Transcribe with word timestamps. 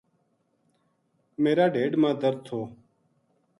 میرا 1.41 1.65
ڈھیڈ 1.73 1.91
ما 2.01 2.09
درد 2.21 2.37
تھو 2.47 2.59